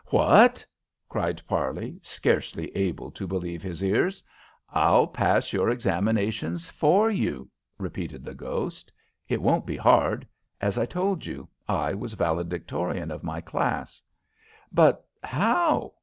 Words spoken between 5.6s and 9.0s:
examinations for you," repeated the ghost.